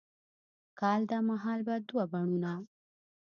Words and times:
کال 0.79 1.01
دا 1.11 1.17
مهال 1.29 1.59
به 1.67 1.75
دوه 1.87 2.03
بڼوڼه، 2.11 2.53